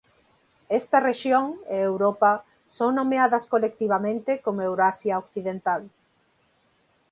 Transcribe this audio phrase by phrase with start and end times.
[0.79, 2.31] Esta rexión e Europa
[2.77, 5.81] son nomeadas colectivamente como Eurasia Occidental.